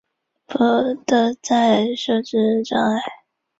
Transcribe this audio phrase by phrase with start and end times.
[0.47, 0.57] 不
[1.05, 2.99] 得再设置障碍